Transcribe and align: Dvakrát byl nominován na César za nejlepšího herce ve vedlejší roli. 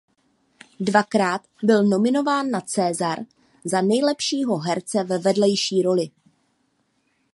Dvakrát 0.79 1.47
byl 1.63 1.83
nominován 1.83 2.51
na 2.51 2.61
César 2.61 3.17
za 3.65 3.81
nejlepšího 3.81 4.57
herce 4.57 5.03
ve 5.03 5.17
vedlejší 5.17 5.81
roli. 5.81 6.09